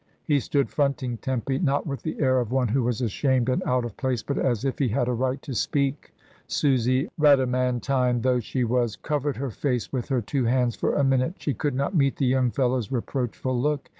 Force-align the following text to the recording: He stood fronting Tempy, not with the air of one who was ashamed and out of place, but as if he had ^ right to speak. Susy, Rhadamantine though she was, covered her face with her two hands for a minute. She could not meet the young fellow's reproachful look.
He 0.23 0.39
stood 0.39 0.71
fronting 0.71 1.17
Tempy, 1.17 1.59
not 1.59 1.85
with 1.85 2.01
the 2.01 2.19
air 2.19 2.39
of 2.39 2.51
one 2.51 2.69
who 2.69 2.81
was 2.81 3.01
ashamed 3.01 3.49
and 3.49 3.61
out 3.67 3.85
of 3.85 3.95
place, 3.97 4.23
but 4.23 4.39
as 4.39 4.65
if 4.65 4.79
he 4.79 4.87
had 4.87 5.07
^ 5.07 5.19
right 5.19 5.39
to 5.43 5.53
speak. 5.53 6.11
Susy, 6.47 7.07
Rhadamantine 7.19 8.23
though 8.23 8.39
she 8.39 8.63
was, 8.63 8.95
covered 8.95 9.37
her 9.37 9.51
face 9.51 9.93
with 9.93 10.09
her 10.09 10.19
two 10.19 10.45
hands 10.45 10.75
for 10.75 10.95
a 10.95 11.03
minute. 11.03 11.35
She 11.37 11.53
could 11.53 11.75
not 11.75 11.93
meet 11.95 12.15
the 12.15 12.25
young 12.25 12.49
fellow's 12.49 12.91
reproachful 12.91 13.55
look. 13.61 13.89